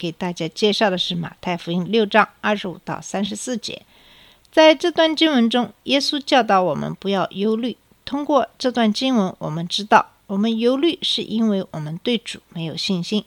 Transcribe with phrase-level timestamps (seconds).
[0.00, 3.82] 给大家介绍的是马太福音六章二十五到三十四节。
[4.50, 7.76] 在这段经文中，耶稣教导我们不要忧虑。
[8.06, 13.22] 通过这段经文，我们知道我们忧虑是因为我们对主没有信心。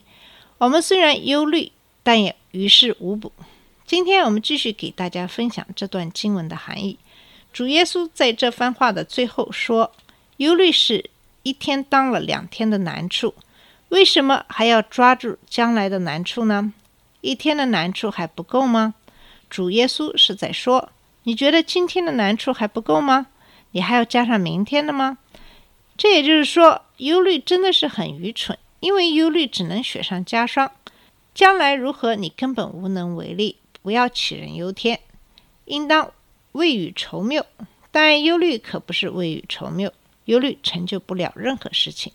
[0.58, 1.70] 我们虽然忧虑，
[2.02, 3.30] 但也于事无补。
[3.86, 6.98] 今天我们继续给大家分享这段经文的含义。
[7.52, 9.92] 主耶稣在这番话的最后说
[10.38, 11.08] ：“忧虑是
[11.44, 13.32] 一天当了两天的难处。”
[13.94, 16.72] 为什么还要抓住将来的难处呢？
[17.20, 18.94] 一天的难处还不够吗？
[19.48, 20.90] 主耶稣是在说：
[21.22, 23.28] 你觉得今天的难处还不够吗？
[23.70, 25.18] 你还要加上明天的吗？
[25.96, 30.72] 这也就是说，忧虑真的是很愚蠢，因为忧虑只能雪上加霜。
[31.32, 33.58] 将来如何，你根本无能为力。
[33.80, 34.98] 不要杞人忧天，
[35.66, 36.10] 应当
[36.50, 37.46] 未雨绸缪。
[37.92, 39.92] 但忧虑可不是未雨绸缪，
[40.24, 42.12] 忧虑成就不了任何事情。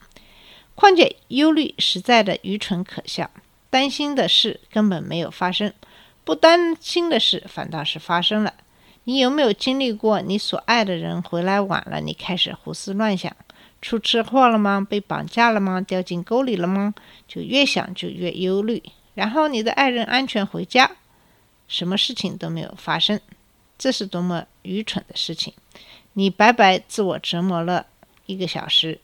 [0.80, 3.30] 况且忧虑实在的愚蠢可笑，
[3.70, 5.74] 担心的事根本没有发生，
[6.24, 8.54] 不担心的事反倒是发生了。
[9.04, 13.36] 你有没有经历过你所爱的人回来晚了，你开始胡思乱想，
[13.82, 14.80] 出车祸了吗？
[14.90, 15.82] 被绑架了吗？
[15.82, 16.94] 掉进沟里了吗？
[17.28, 18.82] 就越想就越忧虑。
[19.16, 20.90] 然后你的爱人安全回家，
[21.68, 23.20] 什么事情都没有发生，
[23.78, 25.54] 这是多么愚蠢的事情！
[26.14, 27.88] 你白白自我折磨了
[28.28, 29.02] 一个小时。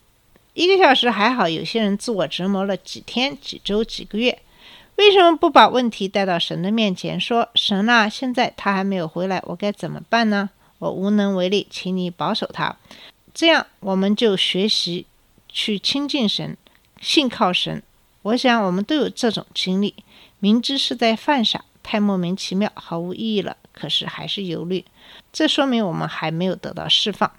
[0.56, 4.40] 一个小时还好，有些人自我折磨了几天、几周、几个月。
[4.96, 10.50] 为什么不把问题带到神的面前，说：“神啊，现在他还没有回来，我该怎么办呢？
[10.80, 12.78] 我无能为力，请你保守他。”
[13.36, 15.06] 这样我们就学习
[15.50, 16.56] 去亲近神，
[17.02, 17.84] 信靠神。
[18.22, 19.94] 我想我们都有这种经历，
[20.40, 24.86] 明知是在犯傻，太莫名其妙，毫无意义了，可是还是忧虑。
[25.34, 27.30] 这说明我们还没有得到释放。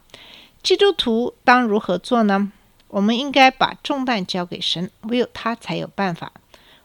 [0.62, 2.52] 基督徒当如何做呢？
[2.88, 6.32] 我们应该把重担交给神，唯有他才有办法。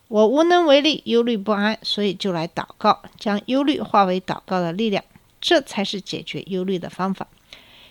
[0.08, 5.04] 我无能为力，忧虑不安，所以就来祷告，将忧虑化为祷告的力量，
[5.40, 7.28] 这才是解决忧虑的方法。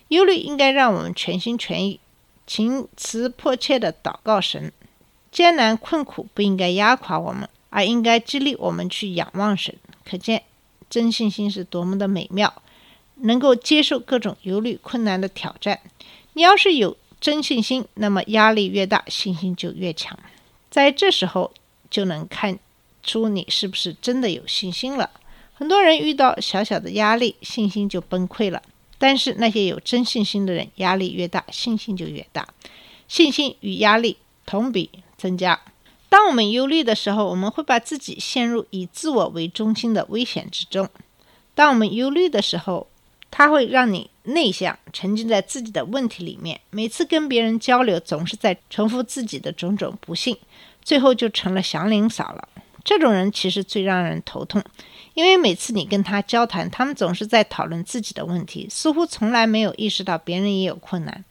[0.09, 2.01] 忧虑应该让我们全心全意、
[2.47, 4.73] 情辞迫切地祷告神。
[5.33, 9.77] 艰难困苦不应该压垮我们，而应该激励我们去仰望神。
[10.05, 10.43] 可见
[10.91, 12.53] 真信心是多么的美妙，
[13.15, 15.79] 能够接受各种忧虑困难的挑战。
[16.33, 20.19] 你要是有真信心，那么压力越大，信心就越强。
[20.71, 21.53] 在这时候，
[21.91, 22.59] 就能看
[23.03, 25.11] 出你是不是真的有信心了。
[25.53, 28.63] 很多人遇到小小的压力，信心就崩溃了。
[28.97, 32.49] 但是那些有真信心的人，压力越大，信心就越大。
[33.09, 34.17] 信心与压力
[34.47, 34.89] 同比
[35.19, 35.61] 增加。
[36.09, 40.89] 当我们忧虑的时候，我们会把自己陷入以自我为中心的危险之中。
[41.55, 42.89] 当我们忧虑的时候，
[43.31, 46.61] 它会让你内向，沉浸在自己的问题里面。
[46.71, 50.37] 每次跟别人交流，总是在重复自己的种种不幸，
[50.83, 52.49] 最后就成了祥林嫂了。
[52.83, 54.63] 这种人其实最让人头痛，
[55.15, 61.25] 因为每次你跟他交谈，他们总是在讨论自己的问题，似乎从来没有意识到别人也有困难，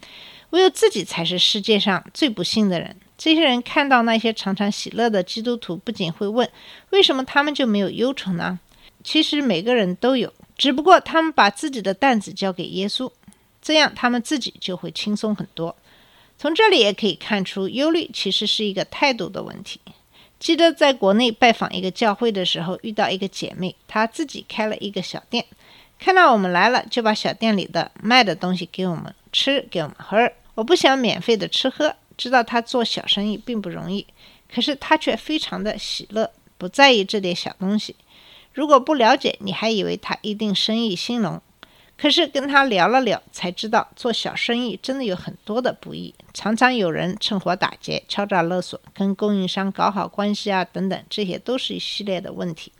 [0.51, 2.95] 唯有自己才是世界上最不幸的人。
[3.17, 6.47] 这些人看到那些常常喜乐的基督徒，不仅会问：
[6.91, 8.59] 为什么他们就没有忧愁呢？
[9.03, 10.31] 其实每个人都有。
[10.59, 13.09] 只不过他们把自己的担子交给耶稣，
[13.61, 15.73] 这样他们自己就会轻松很多。
[16.37, 19.79] 从这里也可以看出，忧虑其实是一个态度的问题。
[20.37, 25.45] 记得在国内拜访一个教会的时候，遇到一个姐妹，她自己开了一个小店，
[25.97, 30.29] 看到我们来了，就把小店里的卖的东西给我们吃，给我们喝。
[30.55, 34.05] 我不想免费的吃喝，知道她做小生意并不容易，
[34.53, 37.95] 可是她却非常的喜乐，不在意这点小东西。
[38.59, 41.41] 如果不了解，你还以为他一定生意兴隆。
[41.97, 52.73] 可是跟他聊了聊，才知道做小生意真的有很多的不易，常常有人趁火打劫、敲诈勒索，跟供应商搞好关系啊，等等，这些都是一系列的问题。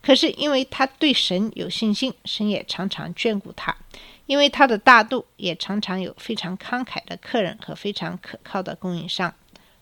[0.00, 3.74] 可是因为他对神有信心，神也常常眷顾他；
[4.26, 9.34] 因为他的大度，也常常有非常慷慨的客人和非常可靠的供应商。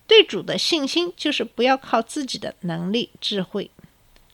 [0.07, 3.71] 对主的信心，就是不要靠自己的能力、智慧。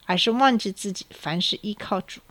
[0.05, 2.21] 而是忘记自己，凡事依靠主。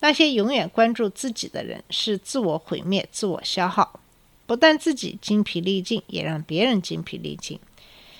[0.00, 3.98] 那些永远关注自己的人，是自我毁灭、自我消耗，
[4.46, 7.58] 不但自己精疲力尽，也让别人精疲力尽。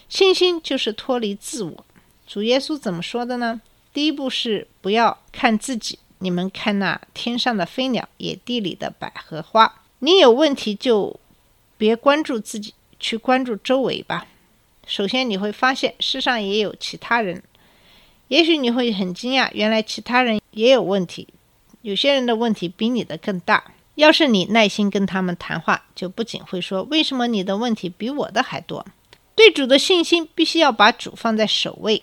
[0.09, 1.85] 信心就是脱离自我。
[2.27, 3.61] 主耶稣怎么说的呢？
[3.93, 9.83] 第一步是不要看自己，你们看那天上的飞鸟，野地里的百合花。
[9.99, 11.19] 你有问题就
[11.77, 14.27] 别关注自己，去关注周围吧。
[14.87, 17.43] 首先你会发现世上也有其他人，
[18.29, 21.29] 也许你会很惊讶，原来其他人也有问题，
[21.83, 23.65] 有些人的问题比你的更大。
[23.95, 28.85] 要是你耐心跟他们谈话，就不仅会说为什么你的问题比我的还多。
[29.35, 32.03] 对主的信心必须要把主放在首位。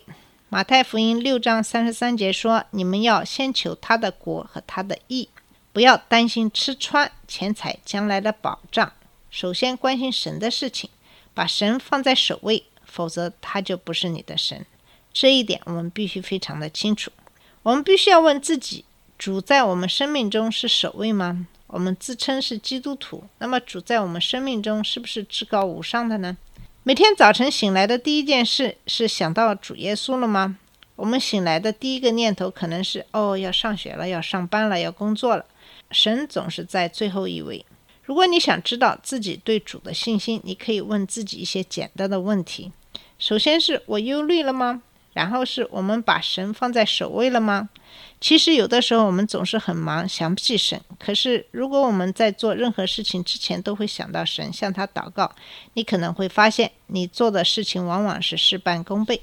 [0.49, 5.29] 马太福音六章三十三节说：“你们要先求他的国和他的义，
[5.71, 8.93] 不要担心吃穿、钱财、将来的保障。
[9.29, 10.89] 首先关心神的事情，
[11.33, 14.65] 把神放在首位，否则他就不是你的神。
[15.13, 17.11] 这一点我们必须非常的清楚。
[17.61, 18.83] 我们必须要问自己：
[19.17, 21.47] 主在我们生命中是首位吗？
[21.67, 26.35] 我们自称是基督徒，那么主在我们生命中是不是至高无上的呢？”
[26.85, 30.57] 每天早晨醒来的第一件事是想到主耶稣了吗？
[30.97, 35.45] 我们醒来的第一个念头可能是：哦，要上学了，要上班了，要工作了。
[35.91, 37.65] 神总是在最后一位。
[38.03, 42.71] 如果你想知道自己对主的信心，你可以问自己一些简单的问题。
[43.17, 44.83] 首先是我忧虑了吗？
[45.13, 47.69] 然后是我们把神放在首位了吗？
[48.19, 50.79] 其实有的时候我们总是很忙，想不起神。
[50.97, 55.31] 可是如果我们在做任何事情之前都会想到神，向他祷告，
[55.73, 59.21] 你可能会发现你做的事情往往是事半功倍，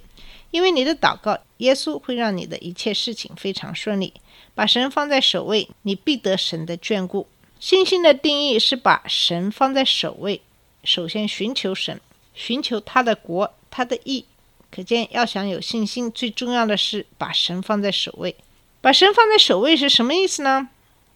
[0.50, 4.12] 因为你的祷告，耶稣会让你的一切事情非常顺利。
[4.54, 7.26] 把神放在首位，你必得神的眷顾。
[7.58, 10.42] 信心的定义是把神放在首位，
[10.84, 12.00] 首先寻求神，
[12.34, 14.26] 寻求他的国，他的义。
[14.70, 18.36] 可见，要想有信心，最重要的是把神放在首位。
[18.80, 20.68] 把神放在首位是什么意思呢？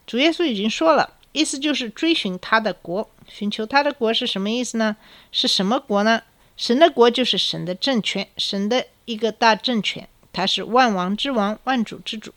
[0.06, 4.96] 主耶稣已经说了，意思就是追寻他的国，寻求他的国是什么意思呢？
[5.32, 6.22] 是什么国呢？
[6.56, 12.32] 神的国就是神的政权，神的一个大政权，他是万王之王，万主之主。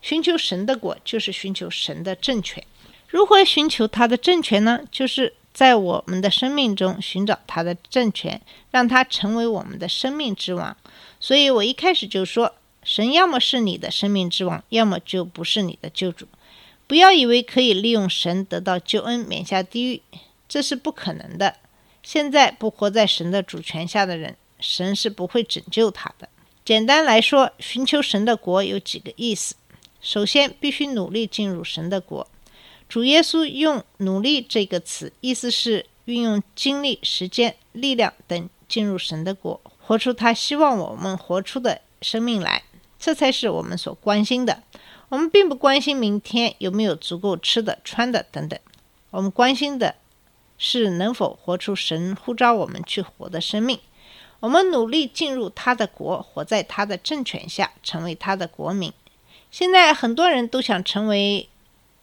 [0.00, 2.64] 寻求神的国就是寻求神的政权。
[3.08, 4.80] 如何寻求他的政权呢？
[4.92, 8.40] 就是在我们的生命中寻找他的政权，
[8.70, 10.76] 让他成为我们的生命之王。
[11.18, 12.54] 所以我一开始就说。
[12.84, 16.26] 神要么是你的生命之王，要么就不是你的救主。
[16.86, 20.00] 不要以为可以利用神得到救恩，免下地狱，
[20.48, 21.56] 这是不可能的。
[22.02, 26.28] 现在不活在神的主权下的人，神是不会拯救他的。
[26.64, 29.56] 简单来说，寻求神的国有几个意思。
[30.00, 32.26] 首先，必须努力进入神的国。
[32.88, 42.62] 主耶稣用“努力”这个词，意思是运用精力、时间、力量等进入神的国，活出他希望我们活出的生命来。
[42.98, 44.62] 这才是我们所关心的。
[45.10, 48.58] 我们并不关心明天有没有足够吃的、穿的等等。
[49.10, 49.94] 我们关心的
[50.58, 53.78] 是能否活出神呼召我们去活的生命。
[54.40, 58.92] 我们努力进入他的国，活在他的政权下，成为他的国民。
[59.50, 61.48] 现在很多人都想成为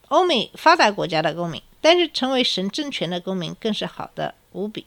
[0.08, 4.86] 欧美发达国家的公民，但是成为神政权的公民更是好的无比。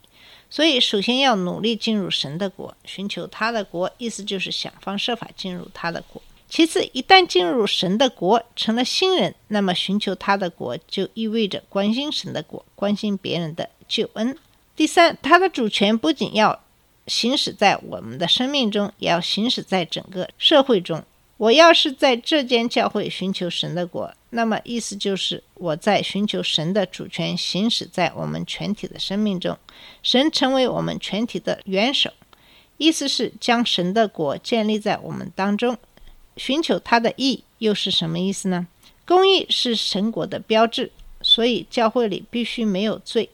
[0.49, 6.21] 所以，首先要努力进入神的国，寻求他的国，意思就是想方设法进入他的国。
[6.49, 14.35] 其次，一旦进入神的国，成了新人，那么寻求他的国就意味着关心神的国，关心别人的救恩。
[14.75, 16.63] 第三，他的主权不仅要
[17.05, 21.03] 行使在我们的生命中，也要行使在整个社会中。
[21.37, 29.57] 我要是在这间教会寻求神的国，那么意思就是我在寻求神的主权行使在我们全体的生命中，
[30.03, 32.11] 神成为我们全体的元首，
[32.77, 35.77] 意思是将神的国建立在我们当中。
[36.37, 38.67] 寻求他的义又是什么意思呢？
[39.05, 43.29] 公义是神国的标志，所以教会里必须没有罪，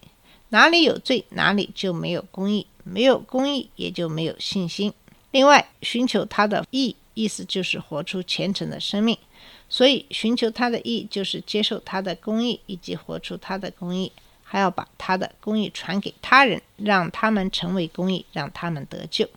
[0.50, 4.94] 哪里有罪，哪里就没有公义，没有公义也就没有信心。
[5.32, 6.96] 另外，寻求他的义。
[7.18, 9.18] 意思就是活出虔诚的生命，
[9.68, 14.12] 所以寻求他的意就是接受他的公义，以及活出他的公义，
[14.44, 19.28] 还要把他的公义传给他人，让他们成为公义，让他们得救。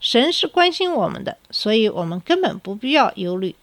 [0.00, 3.54] 神是关心我们的，所以我们根本不必要忧虑。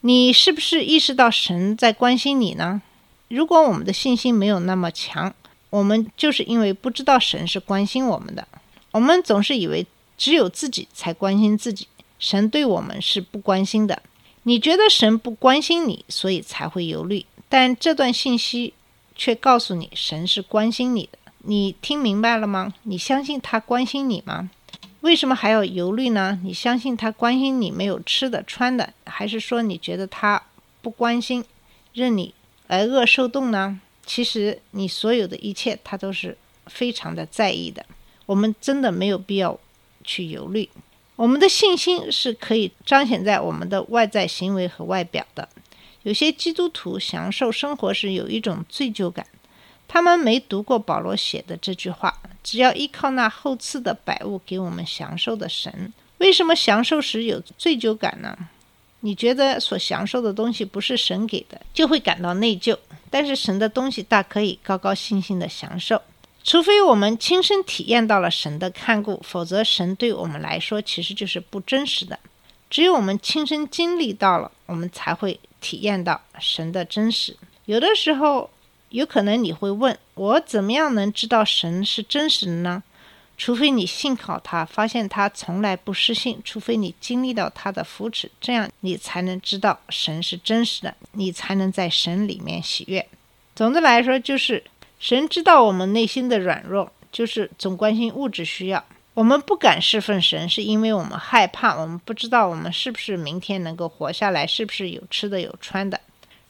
[0.00, 2.80] 你是不是意识到神在关心你呢？
[3.28, 5.34] 如果我们的信心没有那么强，
[5.70, 8.48] 我们就是因为不知道神是关心我们的。
[8.92, 9.86] 我们总是以为
[10.16, 11.86] 只有自己才关心自己。
[12.18, 14.02] 神对我们是不关心的，
[14.48, 17.26] 你觉得神不关心你，所以才会忧虑。
[17.50, 18.72] 但这段信息
[19.14, 21.18] 却告诉你，神是关心你的。
[21.40, 22.72] 你听明白了吗？
[22.84, 24.48] 你相信他关心你吗？
[25.02, 26.40] 为什么还要忧虑呢？
[26.42, 30.42] 你相信他关心你没有吃的穿的，还是说你觉得他
[30.80, 31.44] 不关心，
[31.92, 32.32] 任你
[32.68, 33.78] 挨饿受冻呢？
[34.06, 37.84] 其实你所有的一切，他都是非常的在意的。
[38.24, 39.60] 我们真的没有必要
[40.02, 40.70] 去忧虑。
[41.18, 45.48] 我们的信心是可以彰显在我们的外在行为和外表的。
[46.04, 49.26] 有些基督徒享受生活时有一种罪疚感，
[49.88, 58.38] 他们没读过保罗写的这句话：“只要依靠那后赐的百物给我们享受的神。”为什么享受时有罪疚感呢？
[59.00, 62.76] 你觉得所享受的东西不是神给的，就会感到内疚；
[63.10, 66.00] 但是神的东西大可以高高兴兴的享受。
[66.48, 72.18] 除非我们亲身体验到了神的看顾，否则神对我们来说其实就是不真实的。
[72.70, 77.36] 只有我们亲身经历到了，我们才会体验到神的真实。
[77.66, 78.48] 有的时候，
[78.88, 82.82] 有可能你会问我，怎么样能知道神是真实的呢？
[83.36, 93.06] 除非你信靠他，发现他从来不失信；除非你经历到他的扶持，这样你才能知道神是真实的，你才能在神里面喜悦。
[93.54, 94.64] 总的来说，就是
[94.98, 98.84] 神知道我们内心的软弱，就是总关心物质需要。
[99.14, 106.00] 我们不敢侍奉神，是因为我们害怕，我们不知道我们是不是明天能够活下来，是不是有吃的有穿的。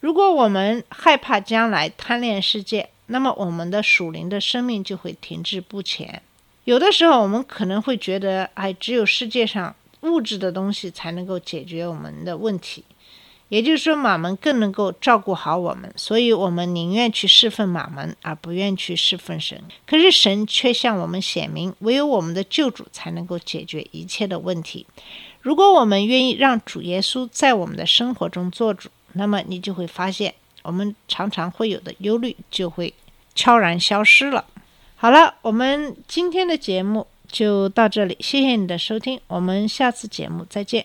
[0.00, 6.22] 如果我们害怕将来，贪恋世界，那么我们的属灵的生命就会停滞不前。
[6.64, 12.84] 有的时候，我们可能会觉得，哎，只有世界上物质的东西才能够解决我们的问题，
[13.48, 19.62] 也就是说，马门更能够照顾好我们，所以我们宁愿去侍奉马门，而不愿去侍奉神。
[19.86, 24.86] 可是神却向我们显明，唯有我们的救主才能够解决一切的问题。
[25.40, 32.92] 如果我们愿意让主耶稣在我们的生活中做主，那么你就会发现，我们常常会有的忧虑就会
[33.34, 34.44] 悄然消失了。
[34.96, 40.84] 好了，我们今天的节目就到这里，谢谢你的收听，我们下次节目再见。